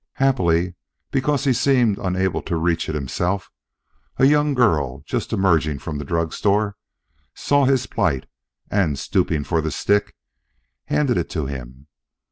[0.13, 0.73] Happily
[1.11, 3.51] because he seemed unable to reach it himself
[4.17, 6.75] a young girl just emerging from the drug store
[7.35, 8.25] saw his plight
[8.71, 10.15] and stooping for the stick,
[10.87, 11.85] handed it to him.